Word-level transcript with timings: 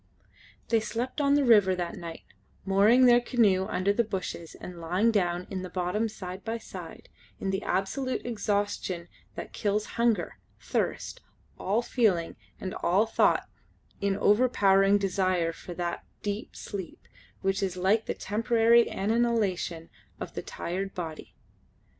They 0.69 0.79
slept 0.79 1.21
on 1.21 1.35
the 1.35 1.43
river 1.45 1.75
that 1.75 1.93
night, 1.95 2.23
mooring 2.65 3.05
their 3.05 3.21
canoe 3.21 3.67
under 3.67 3.93
the 3.93 4.03
bushes 4.03 4.55
and 4.55 4.81
lying 4.81 5.11
down 5.11 5.45
in 5.51 5.61
the 5.61 5.69
bottom 5.69 6.09
side 6.09 6.43
by 6.43 6.57
side, 6.57 7.07
in 7.39 7.51
the 7.51 7.61
absolute 7.61 8.25
exhaustion 8.25 9.09
that 9.35 9.53
kills 9.53 9.85
hunger, 10.01 10.39
thirst, 10.59 11.21
all 11.59 11.83
feeling 11.83 12.35
and 12.59 12.73
all 12.73 13.05
thought 13.05 13.47
in 13.99 14.13
the 14.13 14.21
overpowering 14.21 14.97
desire 14.97 15.53
for 15.53 15.75
that 15.75 16.03
deep 16.23 16.55
sleep 16.55 17.07
which 17.41 17.61
is 17.61 17.77
like 17.77 18.07
the 18.07 18.15
temporary 18.15 18.87
annihilation 18.87 19.91
of 20.19 20.33
the 20.33 20.41
tired 20.41 20.95
body. 20.95 21.35